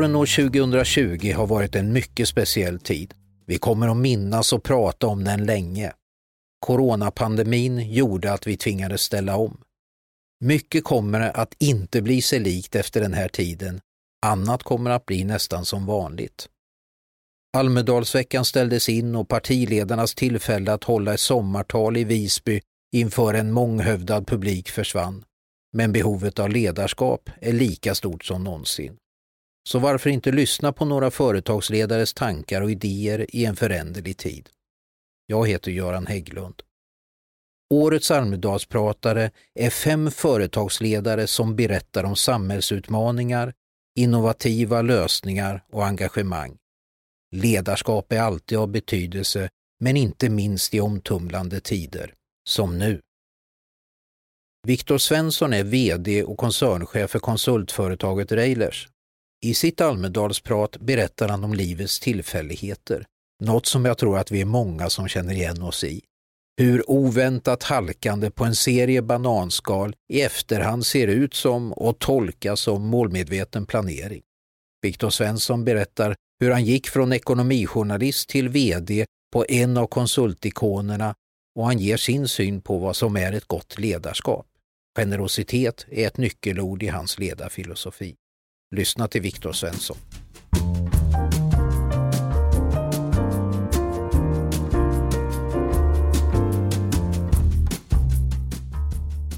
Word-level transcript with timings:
Våren 0.00 0.16
år 0.16 0.50
2020 0.50 1.32
har 1.36 1.46
varit 1.46 1.74
en 1.74 1.92
mycket 1.92 2.28
speciell 2.28 2.80
tid. 2.80 3.14
Vi 3.46 3.58
kommer 3.58 3.88
att 3.88 3.96
minnas 3.96 4.52
och 4.52 4.62
prata 4.62 5.06
om 5.06 5.24
den 5.24 5.44
länge. 5.44 5.92
Coronapandemin 6.60 7.92
gjorde 7.92 8.32
att 8.32 8.46
vi 8.46 8.56
tvingades 8.56 9.02
ställa 9.02 9.36
om. 9.36 9.60
Mycket 10.44 10.84
kommer 10.84 11.20
att 11.20 11.54
inte 11.58 12.02
bli 12.02 12.22
sig 12.22 12.40
likt 12.40 12.74
efter 12.74 13.00
den 13.00 13.12
här 13.12 13.28
tiden. 13.28 13.80
Annat 14.26 14.62
kommer 14.62 14.90
att 14.90 15.06
bli 15.06 15.24
nästan 15.24 15.64
som 15.64 15.86
vanligt. 15.86 16.48
Almedalsveckan 17.56 18.44
ställdes 18.44 18.88
in 18.88 19.14
och 19.14 19.28
partiledarnas 19.28 20.14
tillfälle 20.14 20.72
att 20.72 20.84
hålla 20.84 21.14
ett 21.14 21.20
sommartal 21.20 21.96
i 21.96 22.04
Visby 22.04 22.60
inför 22.92 23.34
en 23.34 23.52
månghövdad 23.52 24.26
publik 24.26 24.70
försvann. 24.70 25.24
Men 25.72 25.92
behovet 25.92 26.38
av 26.38 26.50
ledarskap 26.50 27.30
är 27.40 27.52
lika 27.52 27.94
stort 27.94 28.24
som 28.24 28.44
någonsin. 28.44 28.96
Så 29.70 29.78
varför 29.78 30.10
inte 30.10 30.32
lyssna 30.32 30.72
på 30.72 30.84
några 30.84 31.10
företagsledares 31.10 32.14
tankar 32.14 32.62
och 32.62 32.70
idéer 32.70 33.26
i 33.36 33.44
en 33.44 33.56
föränderlig 33.56 34.16
tid? 34.16 34.48
Jag 35.26 35.48
heter 35.48 35.70
Göran 35.70 36.06
Hägglund. 36.06 36.62
Årets 37.74 38.10
Almedalspratare 38.10 39.30
är 39.54 39.70
fem 39.70 40.10
företagsledare 40.10 41.26
som 41.26 41.56
berättar 41.56 42.04
om 42.04 42.16
samhällsutmaningar, 42.16 43.54
innovativa 43.98 44.82
lösningar 44.82 45.64
och 45.72 45.86
engagemang. 45.86 46.56
Ledarskap 47.36 48.12
är 48.12 48.20
alltid 48.20 48.58
av 48.58 48.68
betydelse, 48.68 49.48
men 49.80 49.96
inte 49.96 50.30
minst 50.30 50.74
i 50.74 50.80
omtumlande 50.80 51.60
tider, 51.60 52.14
som 52.48 52.78
nu. 52.78 53.00
Viktor 54.66 54.98
Svensson 54.98 55.52
är 55.52 55.64
VD 55.64 56.24
och 56.24 56.38
koncernchef 56.38 57.10
för 57.10 57.18
konsultföretaget 57.18 58.32
Reilers. 58.32 58.88
I 59.42 59.54
sitt 59.54 59.80
Almedalsprat 59.80 60.76
berättar 60.76 61.28
han 61.28 61.44
om 61.44 61.54
livets 61.54 62.00
tillfälligheter, 62.00 63.06
något 63.42 63.66
som 63.66 63.84
jag 63.84 63.98
tror 63.98 64.18
att 64.18 64.30
vi 64.30 64.40
är 64.40 64.44
många 64.44 64.90
som 64.90 65.08
känner 65.08 65.34
igen 65.34 65.62
oss 65.62 65.84
i. 65.84 66.02
Hur 66.56 66.90
oväntat 66.90 67.62
halkande 67.62 68.30
på 68.30 68.44
en 68.44 68.54
serie 68.54 69.02
bananskal 69.02 69.94
i 70.12 70.20
efterhand 70.20 70.86
ser 70.86 71.08
ut 71.08 71.34
som 71.34 71.72
och 71.72 71.98
tolkas 71.98 72.60
som 72.60 72.86
målmedveten 72.86 73.66
planering. 73.66 74.22
Viktor 74.82 75.10
Svensson 75.10 75.64
berättar 75.64 76.16
hur 76.40 76.50
han 76.50 76.64
gick 76.64 76.88
från 76.88 77.12
ekonomijournalist 77.12 78.28
till 78.28 78.48
VD 78.48 79.06
på 79.32 79.44
en 79.48 79.76
av 79.76 79.86
konsultikonerna 79.86 81.14
och 81.58 81.66
han 81.66 81.78
ger 81.78 81.96
sin 81.96 82.28
syn 82.28 82.60
på 82.60 82.78
vad 82.78 82.96
som 82.96 83.16
är 83.16 83.32
ett 83.32 83.46
gott 83.46 83.78
ledarskap. 83.78 84.46
Generositet 84.98 85.86
är 85.90 86.06
ett 86.06 86.16
nyckelord 86.16 86.82
i 86.82 86.88
hans 86.88 87.18
ledarfilosofi. 87.18 88.16
Lyssna 88.76 89.08
till 89.08 89.22
Viktor 89.22 89.52
Svensson. 89.52 89.96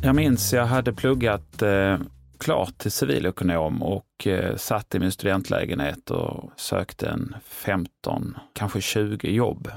Jag 0.02 0.16
minns 0.16 0.52
jag 0.52 0.66
hade 0.66 0.92
pluggat 0.92 1.62
eh, 1.62 1.98
klart 2.38 2.78
till 2.78 2.92
civilekonom 2.92 3.82
och 3.82 4.26
eh, 4.26 4.56
satt 4.56 4.94
i 4.94 4.98
min 4.98 5.12
studentlägenhet 5.12 6.10
och 6.10 6.50
sökte 6.56 7.08
en 7.08 7.34
15, 7.44 8.38
kanske 8.52 8.80
20 8.80 9.30
jobb. 9.30 9.70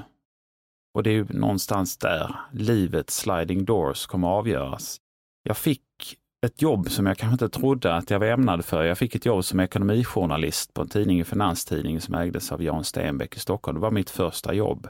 Och 0.94 1.02
det 1.02 1.10
är 1.10 1.14
ju 1.14 1.26
någonstans 1.28 1.96
där 1.96 2.36
livets 2.52 3.16
sliding 3.16 3.64
doors 3.64 4.06
kommer 4.06 4.28
avgöras. 4.28 5.00
Jag 5.42 5.56
fick 5.56 5.82
ett 6.46 6.62
jobb 6.62 6.90
som 6.90 7.06
jag 7.06 7.18
kanske 7.18 7.44
inte 7.44 7.58
trodde 7.58 7.94
att 7.94 8.10
jag 8.10 8.18
var 8.18 8.26
ämnad 8.26 8.64
för. 8.64 8.84
Jag 8.84 8.98
fick 8.98 9.14
ett 9.14 9.26
jobb 9.26 9.44
som 9.44 9.60
ekonomijournalist 9.60 10.74
på 10.74 10.82
en 10.82 10.88
tidning, 10.88 11.18
en 11.18 11.24
finanstidning 11.24 12.00
som 12.00 12.14
ägdes 12.14 12.52
av 12.52 12.62
Jan 12.62 12.84
Stenbeck 12.84 13.36
i 13.36 13.40
Stockholm. 13.40 13.74
Det 13.74 13.82
var 13.82 13.90
mitt 13.90 14.10
första 14.10 14.54
jobb. 14.54 14.88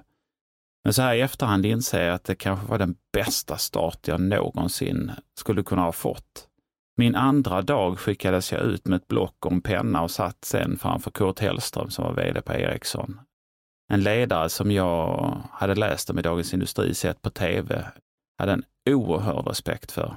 Men 0.84 0.92
så 0.92 1.02
här 1.02 1.14
i 1.14 1.20
efterhand 1.20 1.66
inser 1.66 2.02
jag 2.02 2.14
att 2.14 2.24
det 2.24 2.34
kanske 2.34 2.66
var 2.66 2.78
den 2.78 2.96
bästa 3.12 3.56
start 3.56 4.08
jag 4.08 4.20
någonsin 4.20 5.12
skulle 5.38 5.62
kunna 5.62 5.82
ha 5.82 5.92
fått. 5.92 6.48
Min 6.96 7.14
andra 7.14 7.62
dag 7.62 7.98
skickades 7.98 8.52
jag 8.52 8.60
ut 8.62 8.86
med 8.86 8.96
ett 8.96 9.08
block 9.08 9.46
och 9.46 9.52
en 9.52 9.60
penna 9.60 10.02
och 10.02 10.10
satt 10.10 10.44
sen 10.44 10.78
framför 10.78 11.10
Kurt 11.10 11.40
Hellström 11.40 11.90
som 11.90 12.04
var 12.04 12.12
vd 12.12 12.42
på 12.42 12.52
Ericsson. 12.52 13.20
En 13.92 14.02
ledare 14.02 14.48
som 14.48 14.70
jag 14.70 15.36
hade 15.50 15.74
läst 15.74 16.10
om 16.10 16.18
i 16.18 16.22
Dagens 16.22 16.54
Industri, 16.54 16.94
sett 16.94 17.22
på 17.22 17.30
tv, 17.30 17.84
hade 18.38 18.52
en 18.52 18.64
oerhörd 18.90 19.46
respekt 19.46 19.92
för. 19.92 20.16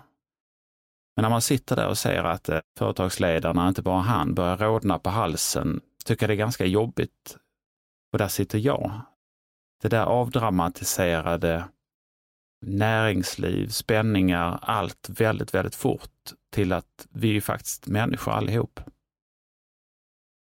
Men 1.20 1.24
när 1.24 1.30
man 1.30 1.42
sitter 1.42 1.76
där 1.76 1.88
och 1.88 1.98
ser 1.98 2.24
att 2.24 2.50
eh, 2.50 2.60
företagsledarna, 2.78 3.68
inte 3.68 3.82
bara 3.82 4.02
han, 4.02 4.34
börjar 4.34 4.58
rodna 4.58 5.00
på 5.00 5.10
halsen, 5.10 5.82
tycker 6.06 6.24
jag 6.24 6.30
det 6.30 6.34
är 6.34 6.46
ganska 6.46 6.66
jobbigt. 6.66 7.38
Och 8.12 8.18
där 8.18 8.28
sitter 8.28 8.60
jag. 8.60 9.02
Det 9.82 9.88
där 9.88 10.04
avdramatiserade 10.06 11.64
näringsliv, 12.66 13.68
spänningar, 13.68 14.60
allt 14.62 15.10
väldigt, 15.10 15.54
väldigt 15.54 15.76
fort 15.76 16.32
till 16.52 16.74
att 16.74 17.08
vi 17.10 17.38
är 17.38 17.42
faktiskt 17.42 17.88
människor 17.88 18.32
allihop. 18.32 18.80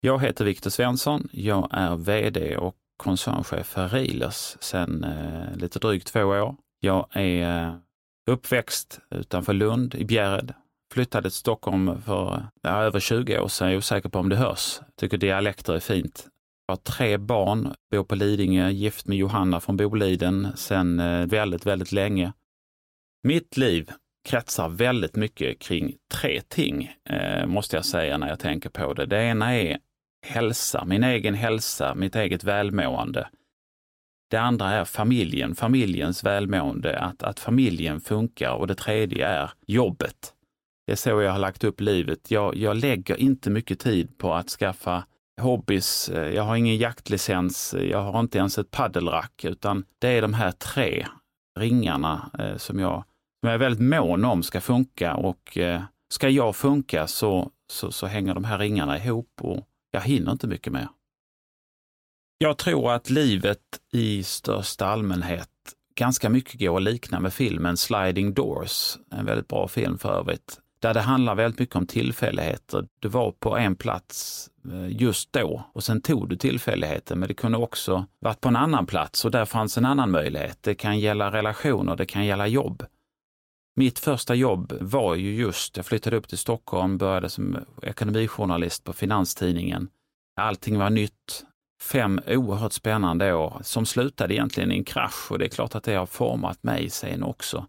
Jag 0.02 0.22
heter 0.22 0.46
Viktor 0.46 0.70
Svensson. 0.70 1.30
Jag 1.32 1.68
är 1.72 1.96
VD 1.96 2.58
och 2.58 2.76
koncernchef 2.98 3.68
för 3.68 3.90
Riles 3.90 4.58
sedan 4.64 5.04
eh, 5.04 5.56
lite 5.56 5.80
drygt 5.80 6.08
två 6.08 6.24
år. 6.24 6.56
Jag 6.80 7.08
är 7.18 7.68
eh, 7.68 7.76
uppväxt 8.32 9.00
utanför 9.10 9.54
Lund 9.54 9.96
i 9.96 10.06
Bjärred. 10.06 10.54
Flyttade 10.94 11.30
till 11.30 11.38
Stockholm 11.38 12.02
för 12.02 12.48
ja, 12.62 12.84
över 12.84 13.00
20 13.00 13.40
år 13.40 13.48
sedan. 13.48 13.68
Jag 13.68 13.74
är 13.74 13.78
osäker 13.78 14.10
på 14.10 14.20
om 14.20 14.30
det 14.30 14.36
hörs. 14.36 14.80
Tycker 14.98 15.18
dialekter 15.18 15.74
är 15.74 15.80
fint. 15.80 16.28
Jag 16.68 16.72
har 16.72 16.78
tre 16.78 17.18
barn, 17.18 17.74
bor 17.92 18.04
på 18.04 18.16
Lidingö, 18.16 18.70
gift 18.70 19.08
med 19.08 19.18
Johanna 19.18 19.60
från 19.60 19.78
Boliden 19.78 20.48
sedan 20.56 21.00
eh, 21.00 21.26
väldigt, 21.26 21.66
väldigt 21.66 21.92
länge. 21.92 22.34
Mitt 23.24 23.58
liv 23.58 23.92
kretsar 24.30 24.70
väldigt 24.70 25.16
mycket 25.16 25.60
kring 25.60 25.96
tre 26.14 26.42
ting, 26.48 26.92
eh, 27.10 27.46
måste 27.46 27.76
jag 27.76 27.86
säga 27.86 28.18
när 28.18 28.30
jag 28.30 28.40
tänker 28.40 28.70
på 28.70 28.94
det. 28.94 29.06
Det 29.06 29.24
ena 29.24 29.56
är 29.56 29.78
hälsa, 30.26 30.86
min 30.86 31.04
egen 31.04 31.34
hälsa, 31.34 31.96
mitt 31.96 32.16
eget 32.16 32.44
välmående. 32.44 33.28
Det 34.34 34.42
andra 34.42 34.70
är 34.70 34.86
familjen, 34.86 35.56
familjens 35.56 36.24
välmående, 36.24 37.00
att, 37.00 37.24
att 37.24 37.40
familjen 37.40 38.02
funkar 38.02 38.52
och 38.52 38.68
det 38.68 38.76
tredje 38.76 39.28
är 39.28 39.52
jobbet. 39.68 40.34
Det 40.86 40.92
är 40.92 40.96
så 40.96 41.10
jag 41.10 41.32
har 41.32 41.40
lagt 41.40 41.64
upp 41.64 41.82
livet. 41.82 42.32
Jag, 42.32 42.56
jag 42.56 42.78
lägger 42.78 43.16
inte 43.16 43.50
mycket 43.50 43.80
tid 43.80 44.18
på 44.18 44.34
att 44.34 44.50
skaffa 44.50 45.06
hobbys. 45.42 46.12
Jag 46.14 46.44
har 46.44 46.56
ingen 46.56 46.78
jaktlicens, 46.78 47.76
jag 47.90 48.02
har 48.02 48.20
inte 48.20 48.38
ens 48.38 48.58
ett 48.58 48.72
paddelrack, 48.72 49.46
utan 49.46 49.86
det 50.00 50.08
är 50.08 50.22
de 50.22 50.34
här 50.34 50.52
tre 50.52 51.08
ringarna 51.60 52.32
eh, 52.40 52.58
som, 52.58 52.80
jag, 52.80 53.04
som 53.40 53.48
jag 53.48 53.54
är 53.54 53.58
väldigt 53.58 53.90
mån 53.90 54.26
om 54.26 54.44
ska 54.44 54.62
funka 54.62 55.16
och 55.16 55.58
eh, 55.58 55.82
ska 56.14 56.30
jag 56.30 56.56
funka 56.56 57.08
så, 57.08 57.52
så, 57.72 57.92
så 57.92 58.08
hänger 58.08 58.34
de 58.34 58.44
här 58.44 58.58
ringarna 58.58 58.98
ihop 58.98 59.32
och 59.42 59.68
jag 59.92 60.02
hinner 60.02 60.32
inte 60.32 60.48
mycket 60.48 60.74
mer. 60.74 60.88
Jag 62.44 62.58
tror 62.58 62.92
att 62.92 63.10
livet 63.10 63.60
i 63.92 64.24
största 64.24 64.86
allmänhet 64.86 65.50
ganska 65.96 66.30
mycket 66.30 66.60
går 66.60 66.78
att 66.78 66.84
likna 66.84 67.20
med 67.20 67.34
filmen 67.34 67.78
Sliding 67.78 68.34
Doors, 68.34 68.98
en 69.12 69.26
väldigt 69.26 69.48
bra 69.48 69.68
film 69.68 69.98
för 69.98 70.20
övrigt, 70.20 70.60
där 70.82 70.94
det 70.94 71.02
handlar 71.02 71.36
väldigt 71.36 71.60
mycket 71.60 71.76
om 71.76 71.88
tillfälligheter. 71.88 72.88
Du 73.00 73.08
var 73.08 73.32
på 73.32 73.58
en 73.58 73.76
plats 73.76 74.50
eh, 74.72 75.02
just 75.02 75.34
då 75.34 75.64
och 75.74 75.84
sen 75.84 76.02
tog 76.02 76.30
du 76.30 76.36
tillfälligheten, 76.36 77.20
men 77.20 77.28
det 77.28 77.34
kunde 77.34 77.58
också 77.58 78.06
varit 78.20 78.42
på 78.42 78.50
en 78.50 78.56
annan 78.56 78.86
plats 78.86 79.26
och 79.26 79.32
där 79.32 79.46
fanns 79.46 79.78
en 79.78 79.86
annan 79.86 80.12
möjlighet. 80.12 80.58
Det 80.62 80.76
kan 80.76 81.00
gälla 81.00 81.32
relationer, 81.32 81.96
det 81.96 82.06
kan 82.06 82.26
gälla 82.26 82.48
jobb. 82.48 82.86
Mitt 83.76 84.00
första 84.00 84.36
jobb 84.36 84.74
var 84.82 85.16
ju 85.16 85.36
just, 85.36 85.78
jag 85.78 85.86
flyttade 85.86 86.18
upp 86.18 86.28
till 86.28 86.38
Stockholm, 86.38 86.98
började 86.98 87.30
som 87.30 87.58
ekonomijournalist 87.82 88.84
på 88.84 88.94
Finanstidningen. 88.94 89.90
Allting 90.36 90.80
var 90.80 90.90
nytt, 90.90 91.46
fem 91.84 92.22
oerhört 92.28 92.74
spännande 92.74 93.34
år 93.34 93.62
som 93.64 93.86
slutade 93.86 94.34
egentligen 94.34 94.72
i 94.72 94.78
en 94.78 94.84
krasch 94.84 95.32
och 95.32 95.40
det 95.40 95.46
är 95.46 95.50
klart 95.50 95.76
att 95.76 95.84
det 95.84 95.96
har 95.96 96.06
format 96.06 96.64
mig 96.64 96.90
sen 96.90 97.24
också. 97.24 97.66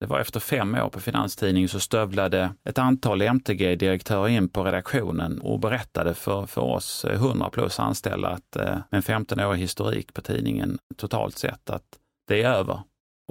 Det 0.00 0.06
var 0.06 0.20
efter 0.20 0.40
fem 0.40 0.74
år 0.74 0.88
på 0.88 1.00
Finanstidningen 1.00 1.68
så 1.68 1.80
stövlade 1.80 2.54
ett 2.64 2.78
antal 2.78 3.22
MTG-direktörer 3.22 4.28
in 4.28 4.48
på 4.48 4.64
redaktionen 4.64 5.40
och 5.40 5.60
berättade 5.60 6.14
för, 6.14 6.46
för 6.46 6.60
oss 6.60 7.04
100 7.04 7.50
plus 7.50 7.80
anställda 7.80 8.28
att 8.28 8.56
eh, 8.56 8.64
med 8.64 8.84
en 8.90 9.02
15-årig 9.02 9.60
historik 9.60 10.14
på 10.14 10.20
tidningen 10.20 10.78
totalt 10.96 11.38
sett 11.38 11.70
att 11.70 11.98
det 12.28 12.42
är 12.42 12.50
över. 12.50 12.80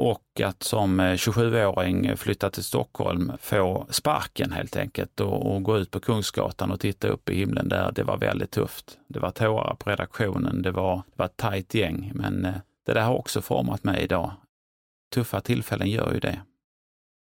Och 0.01 0.41
att 0.43 0.63
som 0.63 0.99
eh, 0.99 1.13
27-åring 1.13 2.17
flytta 2.17 2.49
till 2.49 2.63
Stockholm, 2.63 3.31
få 3.41 3.87
sparken 3.89 4.51
helt 4.51 4.75
enkelt 4.75 5.19
och, 5.19 5.53
och, 5.53 5.63
gå 5.63 5.77
ut 5.77 5.91
på 5.91 5.99
Kungsgatan 5.99 6.71
och 6.71 6.79
titta 6.79 7.07
upp 7.07 7.29
i 7.29 7.35
himlen 7.35 7.69
där, 7.69 7.91
det 7.91 8.03
var 8.03 8.17
väldigt 8.17 8.51
tufft. 8.51 8.97
Det 9.07 9.19
var 9.19 9.31
tårar 9.31 9.75
på 9.75 9.89
redaktionen, 9.89 10.61
det 10.61 10.71
var, 10.71 10.95
det 10.95 11.13
var 11.15 11.25
ett 11.25 11.37
tajt 11.37 11.73
gäng, 11.73 12.11
men 12.15 12.45
eh, 12.45 12.53
det 12.85 12.93
där 12.93 13.01
har 13.01 13.15
också 13.15 13.41
format 13.41 13.83
mig 13.83 14.03
idag. 14.03 14.31
Tuffa 15.13 15.41
tillfällen 15.41 15.89
gör 15.89 16.13
ju 16.13 16.19
det. 16.19 16.41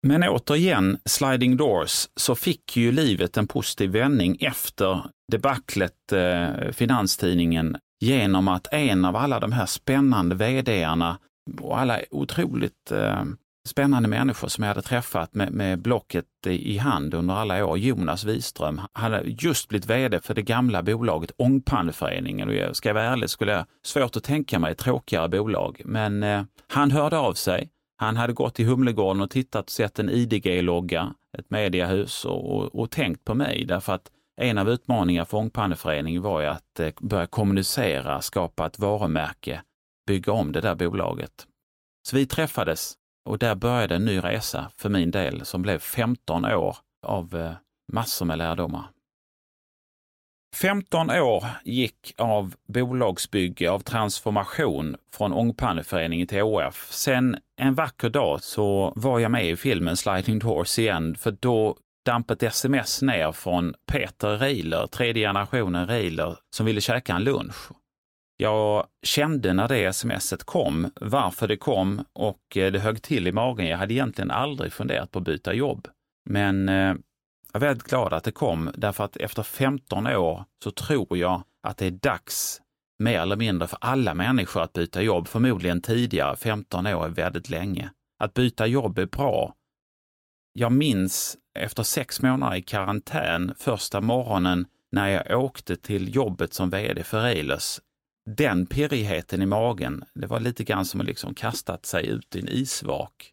Men 0.07 0.23
återigen, 0.23 0.99
Sliding 1.05 1.57
Doors, 1.57 2.09
så 2.17 2.35
fick 2.35 2.77
ju 2.77 2.93
livet 2.93 3.37
en 3.37 3.47
positiv 3.47 3.91
vändning 3.91 4.37
efter 4.41 5.03
debaclet 5.33 6.13
eh, 6.13 6.71
Finanstidningen 6.73 7.77
genom 8.01 8.49
att 8.49 8.73
en 8.73 9.05
av 9.05 9.17
alla 9.17 9.41
de 9.41 9.53
här 9.53 9.67
spännande 9.67 10.35
vdarna 10.35 11.19
och 11.61 11.79
alla 11.79 12.01
otroligt 12.11 12.93
eh, 12.93 13.25
spännande 13.69 14.09
människor 14.09 14.49
som 14.49 14.65
jag 14.65 14.69
hade 14.69 14.83
träffat 14.83 15.35
med, 15.35 15.53
med 15.53 15.79
Blocket 15.79 16.25
i 16.47 16.79
hand 16.79 17.15
under 17.15 17.35
alla 17.35 17.67
år. 17.67 17.79
Jonas 17.79 18.25
Wiström 18.25 18.81
hade 18.93 19.23
just 19.27 19.69
blivit 19.69 19.91
vd 19.91 20.21
för 20.21 20.35
det 20.35 20.43
gamla 20.43 20.83
bolaget 20.83 21.33
Ångpanneföreningen 21.37 22.49
och 22.49 22.55
jag 22.55 22.77
ska 22.77 22.89
jag 22.89 22.95
vara 22.95 23.05
ärlig 23.05 23.31
skulle 23.31 23.53
jag 23.53 23.67
svårt 23.83 24.17
att 24.17 24.25
tänka 24.25 24.59
mig 24.59 24.73
ett 24.73 24.79
tråkigare 24.79 25.29
bolag. 25.29 25.83
Men 25.85 26.23
eh, 26.23 26.43
han 26.69 26.91
hörde 26.91 27.19
av 27.19 27.33
sig. 27.35 27.71
Han 27.97 28.17
hade 28.17 28.33
gått 28.33 28.55
till 28.55 28.67
Humlegården 28.67 29.23
och 29.23 29.31
tittat 29.31 29.65
och 29.65 29.71
sett 29.71 29.99
en 29.99 30.11
IDG-logga, 30.11 31.15
ett 31.39 31.51
mediehus 31.51 32.25
och, 32.25 32.57
och, 32.57 32.75
och 32.75 32.91
tänkt 32.91 33.25
på 33.25 33.35
mig 33.35 33.65
därför 33.65 33.93
att 33.93 34.11
en 34.37 34.59
av 34.59 34.71
utmaningarna 34.71 35.25
för 35.25 35.39
Ångpanneföreningen 35.39 36.23
var 36.23 36.41
ju 36.41 36.47
att 36.47 36.81
eh, 36.81 36.91
börja 37.01 37.27
kommunicera, 37.27 38.21
skapa 38.21 38.67
ett 38.67 38.79
varumärke, 38.79 39.61
bygga 40.07 40.33
om 40.33 40.53
det 40.53 40.61
där 40.61 40.75
bolaget. 40.75 41.47
Så 42.09 42.17
vi 42.17 42.27
träffades 42.27 42.95
och 43.29 43.39
där 43.39 43.55
började 43.55 43.95
en 43.95 44.05
ny 44.05 44.19
resa 44.19 44.71
för 44.77 44.89
min 44.89 45.11
del 45.11 45.45
som 45.45 45.63
blev 45.63 45.79
15 45.79 46.45
år 46.45 46.77
av 47.07 47.37
eh, 47.37 47.53
massor 47.93 48.27
med 48.27 48.39
lärdomar. 48.39 48.85
15 50.55 51.11
år 51.11 51.45
gick 51.65 52.15
av 52.19 52.55
bolagsbygge, 52.69 53.71
av 53.71 53.81
transformation 53.81 54.97
från 55.15 55.33
Ångpanneföreningen 55.33 56.27
till 56.27 56.43
ÅF. 56.43 56.87
Sen 56.91 57.37
en 57.61 57.75
vacker 57.75 58.11
dag 58.11 58.43
så 58.43 58.93
var 58.97 59.19
jag 59.19 59.31
med 59.31 59.47
i 59.47 59.57
filmen 59.57 59.97
Sliding 59.97 60.39
Doors 60.39 60.79
igen, 60.79 61.15
för 61.15 61.31
då 61.31 61.77
damp 62.05 62.31
ett 62.31 62.43
sms 62.43 63.03
ner 63.03 63.33
från 63.33 63.75
Peter 63.93 64.39
Reiler, 64.39 64.87
tredje 64.87 65.29
generationen 65.29 65.87
Reiler, 65.87 66.37
som 66.57 66.67
ville 66.67 66.81
käka 66.81 67.15
en 67.15 67.25
lunch. 67.25 67.71
Jag 68.37 68.87
kände 69.03 69.53
när 69.53 69.69
det 69.69 69.93
smset 69.93 70.45
kom, 70.45 70.91
varför 71.01 71.49
det 71.49 71.57
kom 71.57 72.05
och 72.13 72.57
eh, 72.57 72.73
det 72.73 72.79
högg 72.79 73.03
till 73.03 73.27
i 73.27 73.33
magen. 73.33 73.67
Jag 73.67 73.79
hade 73.79 73.95
egentligen 73.95 74.31
aldrig 74.31 74.73
funderat 74.73 75.11
på 75.11 75.19
att 75.19 75.25
byta 75.25 75.55
jobb. 75.55 75.89
Men 76.31 76.69
eh, 76.69 76.95
jag 77.53 77.63
är 77.63 77.67
väldigt 77.67 77.89
glad 77.89 78.13
att 78.13 78.25
det 78.25 78.33
kom 78.33 78.71
därför 78.75 79.05
att 79.05 79.17
efter 79.17 79.43
15 79.43 80.07
år 80.07 80.45
så 80.65 80.71
tror 80.71 81.19
jag 81.19 81.43
att 81.63 81.77
det 81.77 81.87
är 81.87 81.91
dags 81.91 82.61
mer 82.99 83.21
eller 83.21 83.37
mindre 83.37 83.69
för 83.69 83.79
alla 83.81 84.15
människor 84.15 84.63
att 84.63 84.73
byta 84.73 85.03
jobb. 85.03 85.29
Förmodligen 85.29 85.83
tidigare, 85.83 86.37
15 86.37 86.87
år 86.87 87.05
är 87.05 87.09
väldigt 87.09 87.51
länge. 87.51 87.91
Att 88.19 88.35
byta 88.35 88.67
jobb 88.67 88.99
är 88.99 89.07
bra. 89.07 89.55
Jag 90.53 90.73
minns 90.73 91.37
efter 91.59 91.83
sex 91.83 92.23
månader 92.23 92.57
i 92.57 92.63
karantän 92.63 93.55
första 93.59 94.01
morgonen 94.01 94.67
när 94.93 95.09
jag 95.09 95.45
åkte 95.45 95.77
till 95.77 96.15
jobbet 96.15 96.55
som 96.55 96.71
vd 96.71 97.03
för 97.05 97.25
Eilers 97.25 97.81
den 98.27 98.67
pirrigheten 98.67 99.43
i 99.43 99.47
magen, 99.47 100.05
det 100.15 100.27
var 100.27 100.41
lite 100.41 100.65
grann 100.65 100.85
som 100.85 101.01
att 101.01 101.07
liksom 101.07 101.35
kastat 101.35 101.87
sig 101.87 102.07
ut 102.07 102.37
i 102.37 102.41
en 102.41 102.49
isvak. 102.49 103.31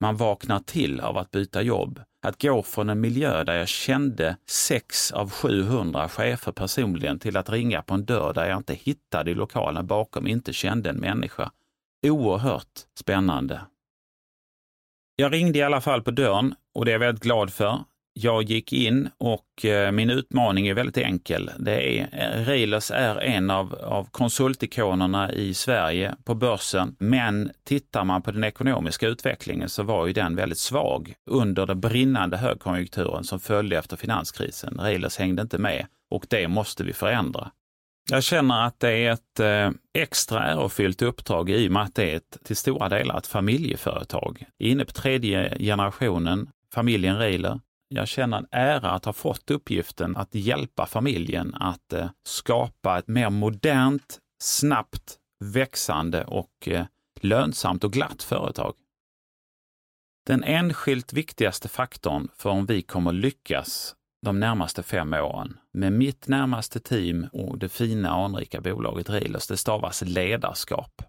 Man 0.00 0.16
vaknar 0.16 0.60
till 0.60 1.00
av 1.00 1.18
att 1.18 1.30
byta 1.30 1.62
jobb. 1.62 2.00
Att 2.26 2.42
gå 2.42 2.62
från 2.62 2.88
en 2.88 3.00
miljö 3.00 3.44
där 3.44 3.54
jag 3.54 3.68
kände 3.68 4.36
sex 4.46 5.12
av 5.12 5.30
700 5.30 6.08
chefer 6.08 6.52
personligen 6.52 7.18
till 7.18 7.36
att 7.36 7.50
ringa 7.50 7.82
på 7.82 7.94
en 7.94 8.04
dörr 8.04 8.32
där 8.34 8.48
jag 8.48 8.56
inte 8.56 8.74
hittade 8.74 9.30
i 9.30 9.34
lokalen 9.34 9.86
bakom, 9.86 10.26
inte 10.26 10.52
kände 10.52 10.90
en 10.90 10.96
människa. 10.96 11.52
Oerhört 12.06 12.80
spännande. 12.98 13.60
Jag 15.16 15.32
ringde 15.32 15.58
i 15.58 15.62
alla 15.62 15.80
fall 15.80 16.02
på 16.02 16.10
dörren 16.10 16.54
och 16.74 16.84
det 16.84 16.90
är 16.90 16.92
jag 16.92 17.00
väldigt 17.00 17.22
glad 17.22 17.52
för. 17.52 17.84
Jag 18.20 18.42
gick 18.42 18.72
in 18.72 19.08
och 19.18 19.64
eh, 19.64 19.92
min 19.92 20.10
utmaning 20.10 20.68
är 20.68 20.74
väldigt 20.74 20.96
enkel. 20.96 21.50
Det 21.58 21.98
är, 21.98 22.08
eh, 22.12 22.46
Railers 22.46 22.90
är 22.90 23.16
en 23.16 23.50
av, 23.50 23.74
av 23.74 24.08
konsultikonerna 24.10 25.32
i 25.32 25.54
Sverige 25.54 26.14
på 26.24 26.34
börsen, 26.34 26.96
men 26.98 27.50
tittar 27.64 28.04
man 28.04 28.22
på 28.22 28.30
den 28.30 28.44
ekonomiska 28.44 29.06
utvecklingen 29.06 29.68
så 29.68 29.82
var 29.82 30.06
ju 30.06 30.12
den 30.12 30.36
väldigt 30.36 30.58
svag 30.58 31.14
under 31.30 31.66
den 31.66 31.80
brinnande 31.80 32.36
högkonjunkturen 32.36 33.24
som 33.24 33.40
följde 33.40 33.78
efter 33.78 33.96
finanskrisen. 33.96 34.78
Railers 34.80 35.18
hängde 35.18 35.42
inte 35.42 35.58
med 35.58 35.86
och 36.10 36.26
det 36.28 36.48
måste 36.48 36.84
vi 36.84 36.92
förändra. 36.92 37.50
Jag 38.10 38.22
känner 38.22 38.66
att 38.66 38.80
det 38.80 38.90
är 38.90 39.12
ett 39.12 39.40
eh, 39.40 39.70
extra 40.02 40.44
ärofyllt 40.44 41.02
uppdrag 41.02 41.50
i 41.50 41.68
och 41.68 41.72
med 41.72 41.82
att 41.82 41.94
det 41.94 42.12
är 42.12 42.16
ett, 42.16 42.38
till 42.44 42.56
stora 42.56 42.88
delar 42.88 43.18
ett 43.18 43.26
familjeföretag. 43.26 44.44
Inne 44.58 44.84
på 44.84 44.92
tredje 44.92 45.58
generationen, 45.58 46.48
familjen 46.74 47.18
Reiler, 47.18 47.60
jag 47.88 48.08
känner 48.08 48.38
en 48.38 48.46
ära 48.50 48.90
att 48.90 49.04
ha 49.04 49.12
fått 49.12 49.50
uppgiften 49.50 50.16
att 50.16 50.34
hjälpa 50.34 50.86
familjen 50.86 51.54
att 51.54 51.92
eh, 51.92 52.10
skapa 52.26 52.98
ett 52.98 53.08
mer 53.08 53.30
modernt, 53.30 54.18
snabbt 54.42 55.18
växande 55.44 56.24
och 56.24 56.68
eh, 56.68 56.86
lönsamt 57.20 57.84
och 57.84 57.92
glatt 57.92 58.22
företag. 58.22 58.74
Den 60.26 60.44
enskilt 60.44 61.12
viktigaste 61.12 61.68
faktorn 61.68 62.28
för 62.36 62.50
om 62.50 62.66
vi 62.66 62.82
kommer 62.82 63.12
lyckas 63.12 63.94
de 64.22 64.40
närmaste 64.40 64.82
fem 64.82 65.14
åren 65.14 65.58
med 65.72 65.92
mitt 65.92 66.28
närmaste 66.28 66.80
team 66.80 67.26
och 67.32 67.58
det 67.58 67.68
fina 67.68 68.10
anrika 68.10 68.60
bolaget 68.60 69.10
Rilers, 69.10 69.46
det 69.46 69.56
stavas 69.56 70.02
ledarskap. 70.02 71.02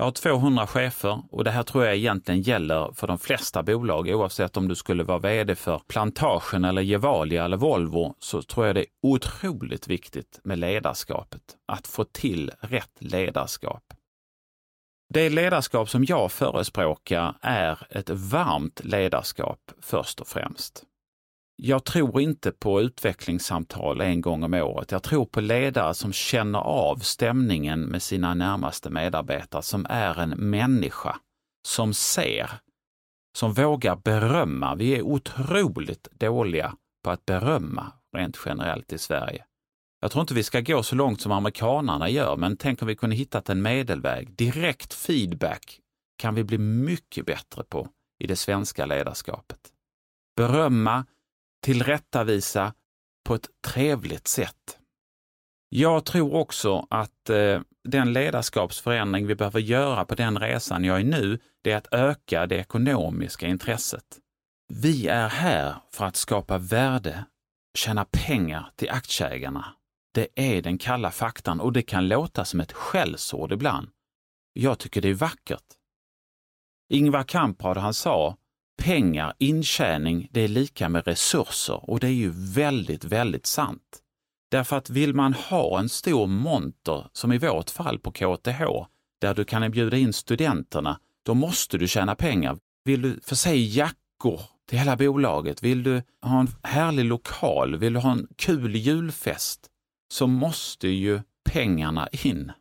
Jag 0.00 0.04
har 0.06 0.12
200 0.12 0.66
chefer 0.66 1.22
och 1.30 1.44
det 1.44 1.50
här 1.50 1.62
tror 1.62 1.84
jag 1.84 1.96
egentligen 1.96 2.42
gäller 2.42 2.92
för 2.94 3.06
de 3.06 3.18
flesta 3.18 3.62
bolag. 3.62 4.08
Oavsett 4.08 4.56
om 4.56 4.68
du 4.68 4.74
skulle 4.74 5.04
vara 5.04 5.18
vd 5.18 5.54
för 5.54 5.78
Plantagen 5.88 6.64
eller 6.64 6.82
Gevalia 6.82 7.44
eller 7.44 7.56
Volvo 7.56 8.14
så 8.18 8.42
tror 8.42 8.66
jag 8.66 8.74
det 8.74 8.80
är 8.80 8.86
otroligt 9.02 9.88
viktigt 9.88 10.40
med 10.44 10.58
ledarskapet. 10.58 11.42
Att 11.66 11.86
få 11.86 12.04
till 12.04 12.50
rätt 12.60 12.92
ledarskap. 12.98 13.82
Det 15.14 15.30
ledarskap 15.30 15.90
som 15.90 16.04
jag 16.04 16.32
förespråkar 16.32 17.34
är 17.40 17.86
ett 17.90 18.10
varmt 18.10 18.84
ledarskap 18.84 19.60
först 19.82 20.20
och 20.20 20.28
främst. 20.28 20.84
Jag 21.62 21.84
tror 21.84 22.20
inte 22.20 22.52
på 22.52 22.80
utvecklingssamtal 22.80 24.00
en 24.00 24.20
gång 24.20 24.42
om 24.42 24.54
året. 24.54 24.92
Jag 24.92 25.02
tror 25.02 25.24
på 25.26 25.40
ledare 25.40 25.94
som 25.94 26.12
känner 26.12 26.58
av 26.58 26.96
stämningen 26.96 27.80
med 27.80 28.02
sina 28.02 28.34
närmaste 28.34 28.90
medarbetare, 28.90 29.62
som 29.62 29.86
är 29.90 30.20
en 30.20 30.30
människa, 30.30 31.16
som 31.66 31.94
ser, 31.94 32.50
som 33.38 33.52
vågar 33.52 33.96
berömma. 33.96 34.74
Vi 34.74 34.96
är 34.96 35.02
otroligt 35.02 36.08
dåliga 36.12 36.74
på 37.04 37.10
att 37.10 37.26
berömma 37.26 37.92
rent 38.16 38.38
generellt 38.44 38.92
i 38.92 38.98
Sverige. 38.98 39.44
Jag 40.00 40.10
tror 40.10 40.20
inte 40.20 40.34
vi 40.34 40.42
ska 40.42 40.60
gå 40.60 40.82
så 40.82 40.94
långt 40.94 41.20
som 41.20 41.32
amerikanarna 41.32 42.08
gör, 42.08 42.36
men 42.36 42.56
tänk 42.56 42.82
om 42.82 42.88
vi 42.88 42.96
kunde 42.96 43.16
hittat 43.16 43.48
en 43.48 43.62
medelväg. 43.62 44.36
Direkt 44.36 44.94
feedback 44.94 45.80
kan 46.18 46.34
vi 46.34 46.44
bli 46.44 46.58
mycket 46.58 47.26
bättre 47.26 47.64
på 47.64 47.88
i 48.18 48.26
det 48.26 48.36
svenska 48.36 48.86
ledarskapet. 48.86 49.58
Berömma, 50.36 51.04
tillrättavisa 51.62 52.74
på 53.24 53.34
ett 53.34 53.48
trevligt 53.66 54.28
sätt. 54.28 54.78
Jag 55.68 56.04
tror 56.04 56.34
också 56.34 56.86
att 56.90 57.30
eh, 57.30 57.60
den 57.84 58.12
ledarskapsförändring 58.12 59.26
vi 59.26 59.34
behöver 59.34 59.60
göra 59.60 60.04
på 60.04 60.14
den 60.14 60.38
resan 60.38 60.84
jag 60.84 61.00
är 61.00 61.04
nu, 61.04 61.38
det 61.62 61.72
är 61.72 61.76
att 61.76 61.94
öka 61.94 62.46
det 62.46 62.56
ekonomiska 62.56 63.46
intresset. 63.46 64.18
Vi 64.72 65.08
är 65.08 65.28
här 65.28 65.74
för 65.92 66.04
att 66.04 66.16
skapa 66.16 66.58
värde, 66.58 67.24
tjäna 67.78 68.04
pengar 68.04 68.70
till 68.76 68.90
aktieägarna. 68.90 69.74
Det 70.14 70.28
är 70.34 70.62
den 70.62 70.78
kalla 70.78 71.10
faktan 71.10 71.60
och 71.60 71.72
det 71.72 71.82
kan 71.82 72.08
låta 72.08 72.44
som 72.44 72.60
ett 72.60 72.72
skällsord 72.72 73.52
ibland. 73.52 73.88
Jag 74.52 74.78
tycker 74.78 75.00
det 75.00 75.08
är 75.08 75.14
vackert. 75.14 75.64
Ingvar 76.90 77.22
Kamprad, 77.22 77.76
han 77.76 77.94
sa, 77.94 78.36
pengar, 78.78 79.34
intjäning, 79.38 80.28
det 80.30 80.40
är 80.40 80.48
lika 80.48 80.88
med 80.88 81.06
resurser 81.06 81.90
och 81.90 82.00
det 82.00 82.06
är 82.06 82.12
ju 82.12 82.32
väldigt, 82.34 83.04
väldigt 83.04 83.46
sant. 83.46 84.02
Därför 84.50 84.76
att 84.76 84.90
vill 84.90 85.14
man 85.14 85.32
ha 85.32 85.78
en 85.78 85.88
stor 85.88 86.26
monter, 86.26 87.06
som 87.12 87.32
i 87.32 87.38
vårt 87.38 87.70
fall 87.70 87.98
på 87.98 88.10
KTH, 88.10 88.62
där 89.20 89.34
du 89.34 89.44
kan 89.44 89.70
bjuda 89.70 89.96
in 89.96 90.12
studenterna, 90.12 91.00
då 91.22 91.34
måste 91.34 91.78
du 91.78 91.88
tjäna 91.88 92.14
pengar. 92.14 92.58
Vill 92.84 93.02
du 93.02 93.20
förse 93.22 93.54
jackor 93.54 94.40
till 94.68 94.78
hela 94.78 94.96
bolaget, 94.96 95.62
vill 95.62 95.82
du 95.82 96.02
ha 96.22 96.40
en 96.40 96.48
härlig 96.62 97.04
lokal, 97.04 97.76
vill 97.76 97.92
du 97.92 98.00
ha 98.00 98.12
en 98.12 98.28
kul 98.36 98.76
julfest, 98.76 99.66
så 100.12 100.26
måste 100.26 100.88
ju 100.88 101.20
pengarna 101.50 102.08
in. 102.12 102.52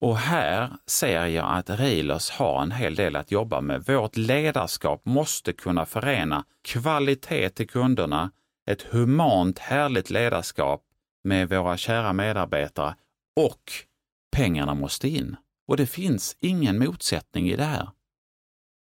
Och 0.00 0.16
här 0.16 0.76
ser 0.86 1.26
jag 1.26 1.58
att 1.58 1.70
Railers 1.70 2.30
har 2.30 2.62
en 2.62 2.72
hel 2.72 2.94
del 2.94 3.16
att 3.16 3.30
jobba 3.30 3.60
med. 3.60 3.84
Vårt 3.86 4.16
ledarskap 4.16 5.04
måste 5.04 5.52
kunna 5.52 5.86
förena 5.86 6.44
kvalitet 6.64 7.50
till 7.50 7.68
kunderna, 7.68 8.30
ett 8.70 8.82
humant 8.82 9.58
härligt 9.58 10.10
ledarskap 10.10 10.82
med 11.24 11.48
våra 11.48 11.76
kära 11.76 12.12
medarbetare 12.12 12.94
och 13.40 13.62
pengarna 14.36 14.74
måste 14.74 15.08
in. 15.08 15.36
Och 15.68 15.76
det 15.76 15.86
finns 15.86 16.36
ingen 16.40 16.78
motsättning 16.78 17.48
i 17.48 17.56
det 17.56 17.64
här. 17.64 17.88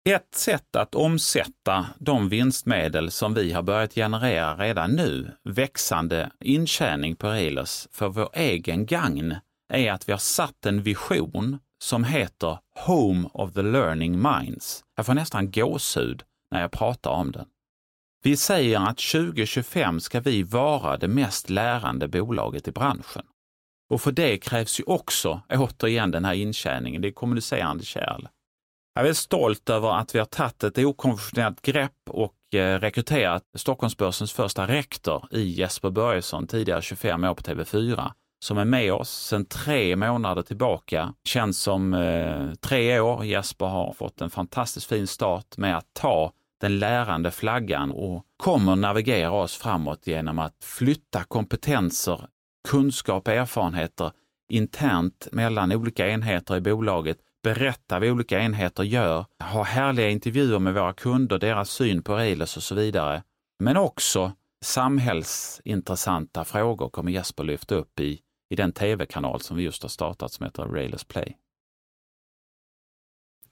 Ett 0.09 0.35
sätt 0.35 0.76
att 0.76 0.94
omsätta 0.94 1.87
de 1.99 2.28
vinstmedel 2.28 3.11
som 3.11 3.35
vi 3.35 3.52
har 3.52 3.62
börjat 3.62 3.94
generera 3.94 4.56
redan 4.56 4.90
nu, 4.90 5.37
växande 5.44 6.30
intjäning 6.40 7.16
på 7.16 7.28
Relus 7.28 7.88
för 7.92 8.09
vår 8.09 8.30
egen 8.32 8.87
gagn, 8.87 9.37
är 9.73 9.93
att 9.93 10.09
vi 10.09 10.12
har 10.12 10.19
satt 10.19 10.67
en 10.67 10.83
vision 10.83 11.59
som 11.83 12.05
heter 12.05 12.59
Home 12.87 13.29
of 13.33 13.52
the 13.52 13.62
Learning 13.62 14.23
Minds. 14.23 14.85
Jag 14.97 15.07
får 15.07 15.14
nästan 15.14 15.50
gåshud 15.50 16.23
när 16.50 16.61
jag 16.61 16.73
pratar 16.73 17.11
om 17.11 17.33
den. 17.33 17.47
Vi 18.23 18.37
säger 18.37 18.81
att 18.81 18.99
2025 18.99 20.00
ska 20.00 20.21
vi 20.21 20.43
vara 20.43 20.97
det 20.97 21.09
mest 21.09 21.50
lärande 21.50 22.09
bolaget 22.09 22.69
i 22.69 22.73
branschen. 22.73 23.23
Och 23.91 24.00
för 24.00 24.12
det 24.12 24.38
krävs 24.38 24.81
ju 24.81 24.85
också, 24.85 25.41
återigen, 25.49 26.11
den 26.11 26.25
här 26.25 26.35
intjäningen, 26.35 27.02
det 27.02 27.09
är 27.09 27.12
kommunicerande 27.12 27.85
kärl. 27.85 28.29
Jag 28.95 29.09
är 29.09 29.12
stolt 29.12 29.71
över 29.71 29.99
att 29.99 30.14
vi 30.14 30.19
har 30.19 30.26
tagit 30.26 30.64
ett 30.64 30.79
okonventionellt 30.79 31.62
grepp 31.62 32.11
och 32.11 32.55
eh, 32.55 32.81
rekryterat 32.81 33.43
Stockholmsbörsens 33.57 34.33
första 34.33 34.67
rektor 34.67 35.29
i 35.31 35.43
Jesper 35.43 35.91
Börjesson, 35.91 36.47
tidigare 36.47 36.83
25 36.83 37.25
år 37.25 37.35
på 37.35 37.43
TV4, 37.43 38.11
som 38.42 38.58
är 38.58 38.64
med 38.64 38.92
oss 38.92 39.11
sedan 39.11 39.44
tre 39.44 39.96
månader 39.96 40.42
tillbaka. 40.42 41.14
Känns 41.25 41.58
som 41.58 41.94
eh, 41.94 42.54
tre 42.61 43.00
år. 43.00 43.25
Jesper 43.25 43.66
har 43.66 43.92
fått 43.92 44.20
en 44.20 44.30
fantastiskt 44.30 44.87
fin 44.87 45.06
start 45.06 45.56
med 45.56 45.76
att 45.76 45.87
ta 45.92 46.32
den 46.61 46.78
lärande 46.78 47.30
flaggan 47.30 47.90
och 47.90 48.25
kommer 48.37 48.76
navigera 48.76 49.30
oss 49.30 49.56
framåt 49.56 50.06
genom 50.06 50.38
att 50.38 50.64
flytta 50.64 51.25
kompetenser, 51.25 52.26
kunskap 52.68 53.28
och 53.28 53.34
erfarenheter 53.34 54.11
internt 54.49 55.28
mellan 55.32 55.72
olika 55.72 56.08
enheter 56.08 56.56
i 56.56 56.61
bolaget, 56.61 57.18
berätta 57.42 57.99
vad 57.99 58.08
olika 58.08 58.40
enheter 58.40 58.82
gör, 58.82 59.26
ha 59.52 59.62
härliga 59.62 60.08
intervjuer 60.11 60.58
med 60.58 60.75
våra 60.75 60.92
kunder, 60.92 61.38
deras 61.38 61.70
syn 61.70 62.02
på 62.02 62.16
Relus 62.16 62.56
och 62.56 62.62
så 62.62 62.75
vidare. 62.75 63.22
Men 63.58 63.76
också 63.76 64.32
samhällsintressanta 64.64 66.44
frågor 66.44 66.88
kommer 66.88 67.12
Jesper 67.12 67.44
lyfta 67.44 67.75
upp 67.75 68.00
i, 68.00 68.20
i 68.52 68.56
den 68.56 68.73
tv-kanal 68.73 69.40
som 69.40 69.56
vi 69.56 69.62
just 69.62 69.82
har 69.82 69.88
startat 69.88 70.32
som 70.32 70.47
heter 70.47 70.62
Railers 70.62 71.04
Play. 71.04 71.37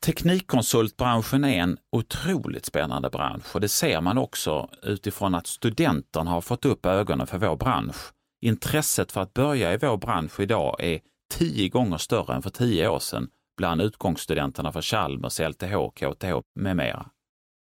Teknikkonsultbranschen 0.00 1.44
är 1.44 1.62
en 1.62 1.78
otroligt 1.92 2.66
spännande 2.66 3.10
bransch 3.10 3.54
och 3.54 3.60
det 3.60 3.68
ser 3.68 4.00
man 4.00 4.18
också 4.18 4.70
utifrån 4.82 5.34
att 5.34 5.46
studenterna 5.46 6.30
har 6.30 6.40
fått 6.40 6.64
upp 6.64 6.86
ögonen 6.86 7.26
för 7.26 7.38
vår 7.38 7.56
bransch. 7.56 8.12
Intresset 8.40 9.12
för 9.12 9.20
att 9.20 9.34
börja 9.34 9.74
i 9.74 9.76
vår 9.76 9.96
bransch 9.96 10.40
idag 10.40 10.76
är 10.78 11.00
tio 11.30 11.68
gånger 11.68 11.98
större 11.98 12.34
än 12.34 12.42
för 12.42 12.50
tio 12.50 12.88
år 12.88 12.98
sedan 12.98 13.28
bland 13.56 13.82
utgångsstudenterna 13.82 14.72
för 14.72 14.82
Chalmers, 14.82 15.40
LTH, 15.40 15.74
KTH 15.94 16.34
med 16.54 16.76
mera. 16.76 17.06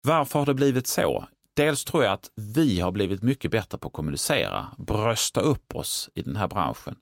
Varför 0.06 0.38
har 0.38 0.46
det 0.46 0.54
blivit 0.54 0.86
så? 0.86 1.24
Dels 1.56 1.84
tror 1.84 2.04
jag 2.04 2.12
att 2.12 2.30
vi 2.36 2.80
har 2.80 2.92
blivit 2.92 3.22
mycket 3.22 3.50
bättre 3.50 3.78
på 3.78 3.88
att 3.88 3.94
kommunicera, 3.94 4.66
brösta 4.78 5.40
upp 5.40 5.74
oss 5.74 6.10
i 6.14 6.22
den 6.22 6.36
här 6.36 6.48
branschen. 6.48 6.96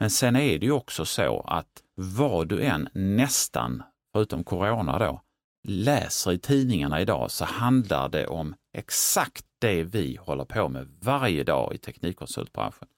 Men 0.00 0.10
sen 0.10 0.36
är 0.36 0.58
det 0.58 0.66
ju 0.66 0.72
också 0.72 1.04
så 1.04 1.40
att 1.40 1.82
vad 1.94 2.48
du 2.48 2.62
än 2.62 2.88
nästan 2.92 3.82
förutom 4.12 4.44
corona 4.44 4.98
då, 4.98 5.22
läser 5.68 6.32
i 6.32 6.38
tidningarna 6.38 7.00
idag 7.00 7.30
så 7.30 7.44
handlar 7.44 8.08
det 8.08 8.26
om 8.26 8.54
exakt 8.72 9.44
det 9.58 9.82
vi 9.82 10.16
håller 10.16 10.44
på 10.44 10.68
med 10.68 10.88
varje 11.00 11.44
dag 11.44 11.74
i 11.74 11.78
teknikkonsultbranschen. 11.78 12.88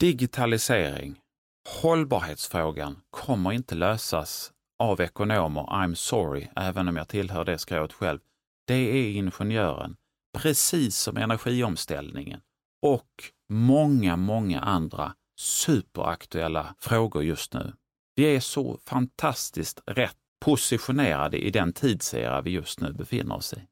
Digitalisering, 0.00 1.20
hållbarhetsfrågan 1.82 3.00
kommer 3.10 3.52
inte 3.52 3.74
lösas 3.74 4.52
av 4.78 5.00
ekonomer, 5.00 5.62
I'm 5.62 5.94
sorry, 5.94 6.48
även 6.56 6.88
om 6.88 6.96
jag 6.96 7.08
tillhör 7.08 7.44
det 7.44 7.58
skrået 7.58 7.92
själv. 7.92 8.18
Det 8.66 8.74
är 8.74 9.10
ingenjören, 9.10 9.96
precis 10.38 10.98
som 10.98 11.16
energiomställningen 11.16 12.40
och 12.82 13.10
många, 13.48 14.16
många 14.16 14.60
andra 14.60 15.14
superaktuella 15.36 16.74
frågor 16.78 17.24
just 17.24 17.52
nu. 17.54 17.72
Vi 18.14 18.36
är 18.36 18.40
så 18.40 18.78
fantastiskt 18.84 19.80
rätt 19.86 20.16
positionerade 20.44 21.38
i 21.38 21.50
den 21.50 21.72
tidsera 21.72 22.40
vi 22.40 22.50
just 22.50 22.80
nu 22.80 22.92
befinner 22.92 23.34
oss 23.34 23.52
i. 23.52 23.66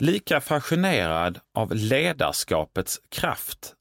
Lika 0.00 0.40
fascinerad 0.40 1.40
av 1.54 1.74
ledarskapets 1.74 3.00
kraft 3.08 3.74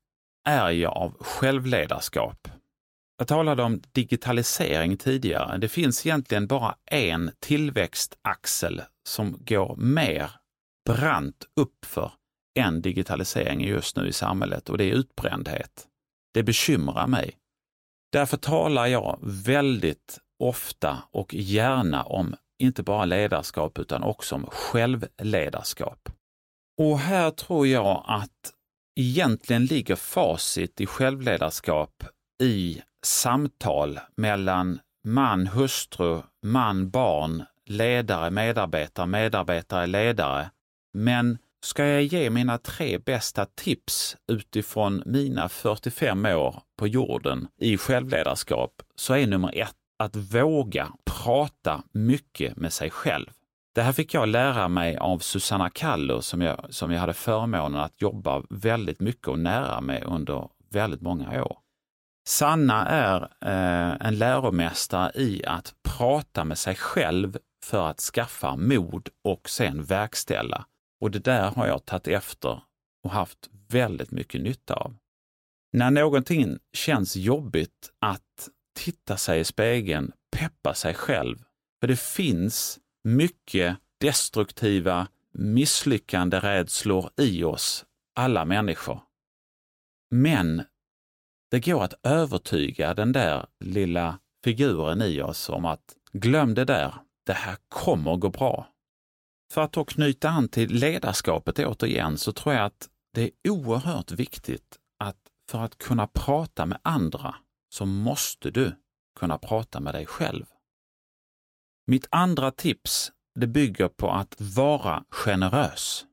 är 0.48 0.70
jag 0.70 0.98
av 0.98 1.18
självledarskap. 1.20 2.48
Jag 3.18 3.28
talade 3.28 3.64
om 3.64 3.82
digitalisering 3.92 4.98
tidigare. 4.98 5.58
Det 5.58 5.70
finns 5.70 6.06
egentligen 6.06 6.48
bara 6.48 6.76
en 6.86 7.32
tillväxtaxel 7.40 8.82
som 9.08 9.38
går 9.46 9.76
mer 9.76 10.32
brant 10.86 11.46
uppför 11.56 12.12
än 12.60 12.82
digitaliseringen 12.82 13.70
just 13.70 13.96
nu 13.96 14.08
i 14.08 14.14
samhället 14.14 14.70
och 14.70 14.78
det 14.78 14.84
är 14.84 14.94
utbrändhet. 14.94 15.88
Det 16.38 16.44
bekymrar 16.44 17.08
mig. 17.08 17.38
Därför 18.12 18.38
talar 18.38 18.88
jag 18.88 19.20
väldigt 19.22 20.20
ofta 20.44 20.98
och 21.12 21.34
gärna 21.34 22.04
om 22.04 22.36
inte 22.60 22.84
bara 22.84 23.06
ledarskap 23.06 23.80
utan 23.80 24.04
också 24.04 24.36
om 24.36 24.46
självledarskap. 24.52 26.10
Och 26.82 27.00
här 27.00 27.32
tror 27.32 27.68
jag 27.68 28.04
att 28.08 28.54
egentligen 29.00 29.66
ligger 29.66 29.96
facit 29.96 30.82
i 30.82 30.86
självledarskap 30.86 32.04
i 32.44 32.82
samtal 33.06 34.00
mellan 34.18 34.80
man, 35.08 35.48
hustru, 35.48 36.22
man, 36.46 36.90
barn, 36.90 37.44
ledare, 37.66 38.32
medarbetare, 38.32 39.08
medarbetare, 39.08 39.86
ledare. 39.88 40.50
Men 40.94 41.38
ska 41.64 41.86
jag 41.86 42.04
ge 42.04 42.30
mina 42.30 42.58
tre 42.58 42.98
bästa 42.98 43.46
tips 43.46 44.18
utifrån 44.32 45.04
mina 45.06 45.50
45 45.50 46.26
år 46.26 46.62
på 46.78 46.88
jorden 46.88 47.48
i 47.62 47.78
självledarskap 47.78 48.72
så 48.96 49.14
är 49.14 49.28
nummer 49.28 49.58
ett 49.58 49.76
att 50.00 50.16
våga 50.16 50.88
prata 51.06 51.84
mycket 51.92 52.56
med 52.56 52.74
sig 52.74 52.90
själv. 52.90 53.28
Det 53.76 53.82
här 53.82 53.92
fick 53.92 54.14
jag 54.14 54.28
lära 54.28 54.68
mig 54.68 54.98
av 54.98 55.20
Susanna 55.20 55.70
Kallo 55.70 56.22
som 56.22 56.42
jag, 56.42 56.66
som 56.70 56.92
jag 56.92 57.00
hade 57.00 57.14
förmånen 57.14 57.82
att 57.82 58.02
jobba 58.02 58.44
väldigt 58.50 59.00
mycket 59.00 59.28
och 59.28 59.40
nära 59.40 59.82
med 59.82 60.04
under 60.04 60.50
väldigt 60.72 61.02
många 61.02 61.44
år. 61.44 61.58
Sanna 62.28 62.86
är 62.88 63.22
eh, 63.22 64.08
en 64.08 64.18
läromästare 64.18 65.12
i 65.16 65.46
att 65.46 65.74
prata 65.84 66.44
med 66.44 66.58
sig 66.58 66.76
själv 66.76 67.38
för 67.66 67.90
att 67.90 68.00
skaffa 68.00 68.56
mod 68.56 69.10
och 69.24 69.50
sen 69.50 69.84
verkställa. 69.84 70.66
Och 71.02 71.12
det 71.12 71.20
där 71.20 71.52
har 71.52 71.68
jag 71.68 71.86
tagit 71.86 72.08
efter 72.08 72.62
och 73.04 73.12
haft 73.12 73.50
väldigt 73.68 74.12
mycket 74.12 74.42
nytta 74.42 74.74
av. 74.74 74.96
När 75.74 75.92
någonting 75.92 76.60
känns 76.74 77.16
jobbigt 77.16 77.92
att 78.00 78.50
titta 78.76 79.18
sig 79.18 79.40
i 79.40 79.44
spegeln, 79.44 80.12
peppa 80.32 80.74
sig 80.74 80.94
själv. 80.94 81.44
För 81.80 81.88
det 81.88 82.00
finns 82.00 82.80
mycket 83.04 83.78
destruktiva 84.00 85.08
misslyckande 85.34 86.40
rädslor 86.40 87.10
i 87.18 87.44
oss, 87.44 87.86
alla 88.16 88.46
människor. 88.46 89.02
Men 90.12 90.64
det 91.52 91.60
går 91.60 91.84
att 91.84 91.94
övertyga 92.04 92.94
den 92.94 93.12
där 93.12 93.46
lilla 93.60 94.20
figuren 94.44 95.02
i 95.02 95.22
oss 95.22 95.50
om 95.50 95.66
att 95.66 95.96
glöm 96.12 96.54
det 96.54 96.66
där, 96.66 96.94
det 97.26 97.34
här 97.34 97.58
kommer 97.70 98.16
gå 98.16 98.30
bra. 98.30 98.68
För 99.52 99.62
att 99.62 99.74
då 99.74 99.86
knyta 99.86 100.30
an 100.30 100.50
till 100.50 100.74
ledarskapet 100.74 101.60
återigen 101.60 102.18
så 102.18 102.32
tror 102.32 102.56
jag 102.56 102.66
att 102.66 102.90
det 103.14 103.24
är 103.24 103.52
oerhört 103.52 104.12
viktigt 104.12 104.78
att 105.00 105.18
för 105.50 105.60
att 105.60 105.78
kunna 105.78 106.08
prata 106.08 106.66
med 106.66 106.80
andra 106.82 107.36
så 107.70 107.86
måste 107.86 108.52
du 108.52 108.76
kunna 109.20 109.38
prata 109.38 109.80
med 109.80 109.94
dig 109.94 110.06
själv. 110.06 110.46
Mitt 111.88 112.08
andra 112.12 112.52
tips 112.52 113.12
det 113.36 113.48
bygger 113.48 113.88
på 113.88 114.12
att 114.12 114.36
vara 114.42 115.04
generös. 115.10 116.06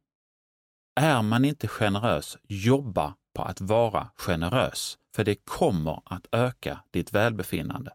Är 1.00 1.22
man 1.22 1.44
inte 1.44 1.68
generös, 1.68 2.38
jobba 2.42 3.14
på 3.34 3.42
att 3.42 3.60
vara 3.60 4.10
generös, 4.16 4.98
för 5.14 5.24
det 5.24 5.34
kommer 5.34 6.02
att 6.04 6.26
öka 6.32 6.80
ditt 6.90 7.12
välbefinnande. 7.12 7.94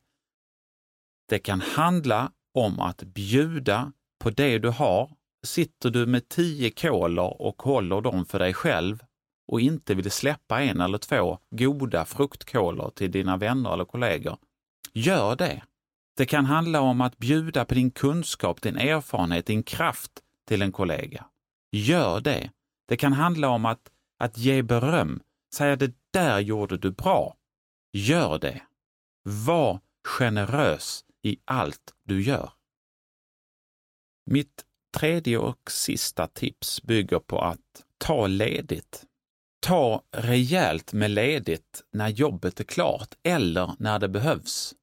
Det 1.29 1.39
kan 1.39 1.61
handla 1.61 2.31
om 2.53 2.79
att 2.79 3.03
bjuda 3.03 3.93
på 4.19 4.29
det 4.29 4.59
du 4.59 4.69
har. 4.69 5.15
Sitter 5.43 5.89
du 5.89 6.05
med 6.05 6.29
tio 6.29 6.69
kolor 6.69 7.41
och 7.41 7.61
håller 7.61 8.01
dem 8.01 8.25
för 8.25 8.39
dig 8.39 8.53
själv 8.53 9.03
och 9.51 9.61
inte 9.61 9.95
vill 9.95 10.11
släppa 10.11 10.61
en 10.61 10.81
eller 10.81 10.97
två 10.97 11.39
goda 11.55 12.05
fruktkolor 12.05 12.89
till 12.89 13.11
dina 13.11 13.37
vänner 13.37 13.73
eller 13.73 13.85
kollegor, 13.85 14.37
gör 14.93 15.35
det. 15.35 15.63
Det 16.17 16.25
kan 16.25 16.45
handla 16.45 16.81
om 16.81 17.01
att 17.01 17.17
bjuda 17.17 17.65
på 17.65 17.73
din 17.73 17.91
kunskap, 17.91 18.61
din 18.61 18.77
erfarenhet, 18.77 19.45
din 19.45 19.63
kraft 19.63 20.11
till 20.47 20.61
en 20.61 20.71
kollega. 20.71 21.25
Gör 21.71 22.21
det. 22.21 22.51
Det 22.87 22.97
kan 22.97 23.13
handla 23.13 23.49
om 23.49 23.65
att, 23.65 23.91
att 24.19 24.37
ge 24.37 24.61
beröm, 24.61 25.21
säga 25.55 25.75
det 25.75 25.93
där 26.13 26.39
gjorde 26.39 26.77
du 26.77 26.91
bra. 26.91 27.35
Gör 27.93 28.39
det. 28.39 28.61
Var 29.23 29.79
generös 30.07 31.05
i 31.23 31.37
allt 31.45 31.93
du 32.03 32.21
gör. 32.21 32.51
Mitt 34.25 34.65
tredje 34.97 35.37
och 35.37 35.71
sista 35.71 36.27
tips 36.27 36.83
bygger 36.83 37.19
på 37.19 37.41
att 37.41 37.83
ta 37.97 38.27
ledigt. 38.27 39.03
Ta 39.61 40.03
rejält 40.11 40.93
med 40.93 41.11
ledigt 41.11 41.83
när 41.93 42.09
jobbet 42.09 42.59
är 42.59 42.63
klart 42.63 43.15
eller 43.23 43.75
när 43.79 43.99
det 43.99 44.09
behövs. 44.09 44.75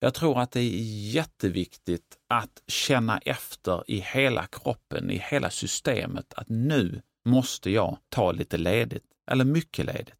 Jag 0.00 0.14
tror 0.14 0.40
att 0.40 0.52
det 0.52 0.60
är 0.60 1.12
jätteviktigt 1.12 2.16
att 2.28 2.62
känna 2.66 3.18
efter 3.18 3.90
i 3.90 4.00
hela 4.00 4.46
kroppen, 4.46 5.10
i 5.10 5.18
hela 5.18 5.50
systemet, 5.50 6.34
att 6.34 6.48
nu 6.48 7.02
måste 7.24 7.70
jag 7.70 7.98
ta 8.08 8.32
lite 8.32 8.56
ledigt, 8.56 9.04
eller 9.30 9.44
mycket 9.44 9.86
ledigt. 9.86 10.14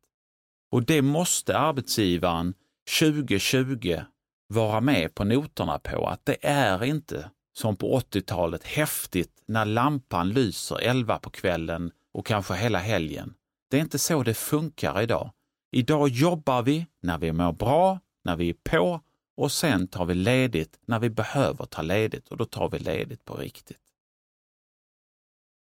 Och 0.71 0.83
det 0.83 1.03
måste 1.03 1.59
arbetsgivaren 1.59 2.55
2020 3.01 4.01
vara 4.49 4.81
med 4.81 5.15
på 5.15 5.25
noterna 5.25 5.79
på, 5.79 6.07
att 6.07 6.27
det 6.27 6.37
är 6.47 6.85
inte 6.85 7.31
som 7.53 7.77
på 7.77 7.99
80-talet 7.99 8.65
häftigt 8.65 9.43
när 9.47 9.65
lampan 9.65 10.29
lyser 10.29 10.79
11 10.81 11.19
på 11.19 11.31
kvällen 11.31 11.91
och 12.13 12.27
kanske 12.27 12.55
hela 12.55 12.79
helgen. 12.79 13.35
Det 13.71 13.77
är 13.77 13.81
inte 13.81 13.99
så 13.99 14.23
det 14.23 14.35
funkar 14.35 15.03
idag. 15.03 15.31
Idag 15.71 16.09
jobbar 16.09 16.63
vi 16.63 16.87
när 17.01 17.19
vi 17.19 17.33
mår 17.33 17.53
bra, 17.53 18.01
när 18.25 18.37
vi 18.37 18.49
är 18.49 18.57
på 18.71 19.01
och 19.37 19.53
sen 19.53 19.89
tar 19.89 20.05
vi 20.05 20.15
ledigt 20.15 20.79
när 20.87 20.99
vi 20.99 21.11
behöver 21.11 21.65
ta 21.65 21.83
ledigt 21.83 22.29
och 22.29 22.37
då 22.37 22.45
tar 22.45 22.69
vi 22.69 22.79
ledigt 22.79 23.25
på 23.25 23.35
riktigt. 23.35 23.79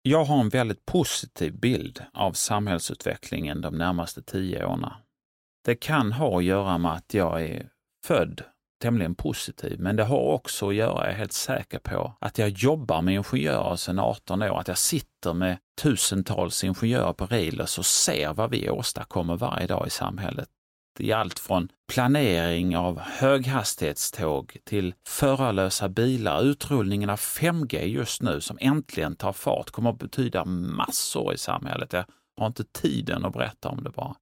Jag 0.03 0.25
har 0.25 0.41
en 0.41 0.49
väldigt 0.49 0.87
positiv 0.87 1.59
bild 1.59 2.05
av 2.13 2.33
samhällsutvecklingen 2.33 3.61
de 3.61 3.79
närmaste 3.79 4.23
tio 4.23 4.65
åren. 4.65 4.87
Det 5.65 5.75
kan 5.75 6.13
ha 6.13 6.39
att 6.39 6.45
göra 6.45 6.79
med 6.79 6.93
att 6.93 7.15
jag 7.15 7.43
är 7.43 7.71
född 8.05 8.43
tämligen 8.81 9.15
positiv, 9.15 9.81
men 9.81 9.97
det 9.97 10.05
har 10.05 10.19
också 10.21 10.69
att 10.69 10.75
göra, 10.75 11.05
jag 11.05 11.13
är 11.13 11.19
helt 11.19 11.33
säker 11.33 11.79
på, 11.79 12.13
att 12.21 12.39
jag 12.39 12.49
jobbar 12.49 13.03
med 13.03 13.15
ingenjörer 13.15 13.77
sedan 13.77 13.99
18 13.99 14.43
år, 14.43 14.61
att 14.61 14.69
jag 14.69 14.79
sitter 14.79 15.35
med 15.35 15.59
tusentals 15.83 16.65
ingenjörer 16.65 17.13
på 17.13 17.27
Relus 17.27 17.79
och 17.79 17.87
ser 17.87 18.33
vad 18.33 18.51
vi 18.51 18.71
åstadkommer 18.71 19.37
varje 19.37 19.67
dag 19.67 19.87
i 19.87 19.91
samhället. 19.91 20.49
I 20.99 21.13
allt 21.13 21.39
från 21.39 21.69
planering 21.93 22.77
av 22.77 23.01
höghastighetståg 23.01 24.57
till 24.65 24.95
förarlösa 25.07 25.89
bilar. 25.89 26.43
Utrullningen 26.43 27.11
av 27.11 27.19
5G 27.19 27.83
just 27.83 28.23
nu 28.23 28.41
som 28.41 28.59
äntligen 28.61 29.17
tar 29.17 29.33
fart 29.33 29.71
kommer 29.71 29.91
att 29.91 29.99
betyda 29.99 30.45
massor 30.45 31.35
i 31.35 31.39
samhället. 31.39 31.93
Jag 31.93 32.05
har 32.37 32.47
inte 32.47 32.65
tiden 32.65 33.25
att 33.25 33.33
berätta 33.33 33.69
om 33.69 33.85
det 33.85 33.91
bara 33.91 34.15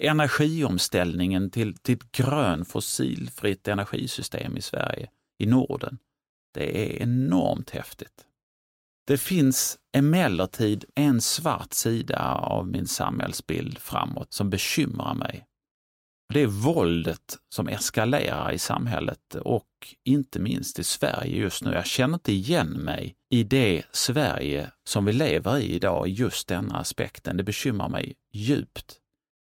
energiomställningen 0.00 1.50
till, 1.50 1.76
till 1.76 1.96
ett 1.96 2.12
grön 2.12 2.64
fossilfritt 2.64 3.68
energisystem 3.68 4.56
i 4.56 4.62
Sverige, 4.62 5.10
i 5.38 5.46
Norden. 5.46 5.98
Det 6.54 6.98
är 6.98 7.02
enormt 7.02 7.70
häftigt. 7.70 8.26
Det 9.06 9.18
finns 9.18 9.78
emellertid 9.96 10.84
en 10.94 11.20
svart 11.20 11.72
sida 11.72 12.34
av 12.34 12.68
min 12.68 12.86
samhällsbild 12.86 13.78
framåt 13.78 14.32
som 14.32 14.50
bekymrar 14.50 15.14
mig. 15.14 15.46
Det 16.32 16.42
är 16.42 16.46
våldet 16.46 17.38
som 17.54 17.68
eskalerar 17.68 18.52
i 18.52 18.58
samhället 18.58 19.34
och 19.34 19.66
inte 20.04 20.38
minst 20.38 20.78
i 20.78 20.84
Sverige 20.84 21.36
just 21.36 21.64
nu. 21.64 21.72
Jag 21.72 21.86
känner 21.86 22.14
inte 22.14 22.32
igen 22.32 22.68
mig 22.68 23.16
i 23.30 23.44
det 23.44 23.82
Sverige 23.92 24.70
som 24.84 25.04
vi 25.04 25.12
lever 25.12 25.58
i 25.58 25.74
idag, 25.74 26.08
just 26.08 26.48
denna 26.48 26.78
aspekten. 26.78 27.36
Det 27.36 27.42
bekymrar 27.42 27.88
mig 27.88 28.14
djupt. 28.32 28.96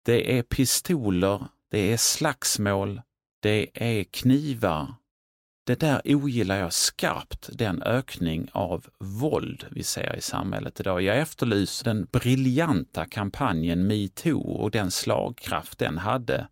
Det 0.08 0.38
är 0.38 0.42
pistoler, 0.42 1.46
det 1.70 1.92
är 1.92 1.96
slagsmål, 1.96 3.02
det 3.42 3.68
är 3.74 4.04
knivar. 4.04 4.94
Det 5.66 5.80
där 5.80 6.02
ogillar 6.04 6.56
jag 6.56 6.72
skarpt, 6.72 7.48
den 7.52 7.82
ökning 7.82 8.48
av 8.52 8.86
våld 8.98 9.66
vi 9.70 9.82
ser 9.82 10.16
i 10.16 10.20
samhället 10.20 10.80
idag. 10.80 11.02
Jag 11.02 11.18
efterlyser 11.18 11.84
den 11.84 12.06
briljanta 12.12 13.04
kampanjen 13.04 13.86
metoo 13.86 14.52
och 14.52 14.70
den 14.70 14.90
slagkraft 14.90 15.78
den 15.78 15.98
hade. 15.98 16.48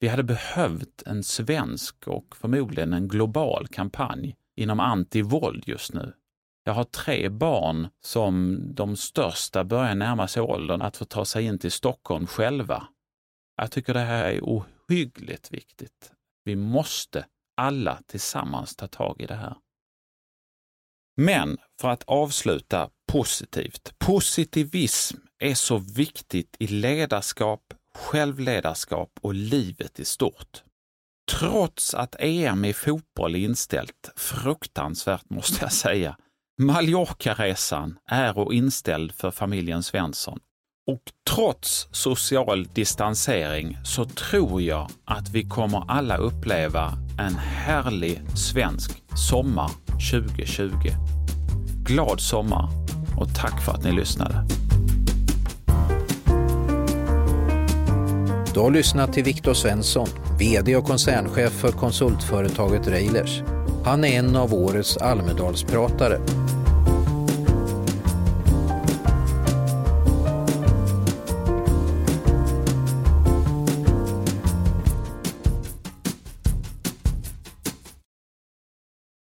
Vi 0.00 0.08
hade 0.08 0.22
behövt 0.22 1.02
en 1.06 1.22
svensk 1.22 2.08
och 2.08 2.36
förmodligen 2.36 2.92
en 2.92 3.08
global 3.08 3.66
kampanj 3.68 4.36
inom 4.56 4.80
antivåld 4.80 5.64
just 5.66 5.92
nu. 5.92 6.12
Jag 6.64 6.72
har 6.72 6.84
tre 6.84 7.28
barn 7.28 7.88
som 8.00 8.60
de 8.74 8.96
största 8.96 9.64
börjar 9.64 9.94
närma 9.94 10.28
sig 10.28 10.42
åldern 10.42 10.82
att 10.82 10.96
få 10.96 11.04
ta 11.04 11.24
sig 11.24 11.44
in 11.44 11.58
till 11.58 11.72
Stockholm 11.72 12.26
själva. 12.26 12.88
Jag 13.56 13.70
tycker 13.70 13.94
det 13.94 14.00
här 14.00 14.24
är 14.24 14.40
ohyggligt 14.42 15.50
viktigt. 15.50 16.12
Vi 16.44 16.56
måste 16.56 17.26
alla 17.56 17.98
tillsammans 18.06 18.76
ta 18.76 18.88
tag 18.88 19.20
i 19.20 19.26
det 19.26 19.34
här. 19.34 19.56
Men 21.16 21.58
för 21.80 21.88
att 21.88 22.02
avsluta 22.02 22.90
positivt. 23.12 23.94
Positivism 23.98 25.16
är 25.38 25.54
så 25.54 25.78
viktigt 25.78 26.56
i 26.58 26.66
ledarskap, 26.66 27.74
självledarskap 27.94 29.10
och 29.20 29.34
livet 29.34 30.00
i 30.00 30.04
stort. 30.04 30.62
Trots 31.30 31.94
att 31.94 32.16
EM 32.18 32.64
i 32.64 32.72
fotboll 32.72 33.34
är 33.34 33.38
inställt, 33.38 34.12
fruktansvärt 34.16 35.30
måste 35.30 35.64
jag 35.64 35.72
säga, 35.72 36.16
Mallorca-resan 36.58 37.96
är 38.08 38.38
och 38.38 38.54
inställd 38.54 39.12
för 39.12 39.30
familjen 39.30 39.82
Svensson. 39.82 40.38
Och 40.86 41.02
trots 41.30 41.88
social 41.92 42.64
distansering 42.74 43.78
så 43.84 44.04
tror 44.04 44.62
jag 44.62 44.90
att 45.04 45.28
vi 45.28 45.42
kommer 45.42 45.84
alla 45.88 46.16
uppleva 46.16 46.92
en 47.18 47.34
härlig 47.34 48.20
svensk 48.36 49.02
sommar 49.30 49.70
2020. 50.12 50.70
Glad 51.84 52.20
sommar 52.20 52.68
och 53.18 53.34
tack 53.34 53.64
för 53.64 53.72
att 53.72 53.84
ni 53.84 53.92
lyssnade. 53.92 54.46
Du 58.54 58.60
har 58.60 58.70
lyssnat 58.70 59.12
till 59.12 59.24
Viktor 59.24 59.54
Svensson, 59.54 60.08
VD 60.38 60.76
och 60.76 60.84
koncernchef 60.84 61.52
för 61.52 61.72
konsultföretaget 61.72 62.88
Railers. 62.88 63.42
Han 63.84 64.04
är 64.04 64.18
en 64.18 64.36
av 64.36 64.54
årets 64.54 64.96
Almedalspratare 64.96 66.20